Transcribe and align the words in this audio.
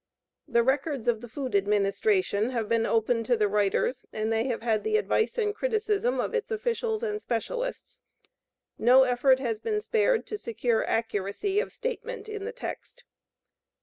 The 0.47 0.63
records 0.63 1.07
of 1.07 1.21
the 1.21 1.27
Food 1.29 1.53
Administration 1.55 2.49
have 2.49 2.67
been 2.67 2.87
open 2.87 3.23
to 3.25 3.37
the 3.37 3.47
writers 3.47 4.03
and 4.11 4.33
they 4.33 4.45
have 4.45 4.63
had 4.63 4.83
the 4.83 4.97
advice 4.97 5.37
and 5.37 5.53
criticism 5.53 6.19
of 6.19 6.33
its 6.33 6.49
officials 6.49 7.03
and 7.03 7.21
specialists. 7.21 8.01
No 8.79 9.03
effort 9.03 9.37
has 9.37 9.59
been 9.59 9.79
spared 9.79 10.25
to 10.25 10.39
secure 10.39 10.83
accuracy 10.87 11.59
of 11.59 11.71
statement 11.71 12.27
in 12.27 12.45
the 12.45 12.51
text. 12.51 13.03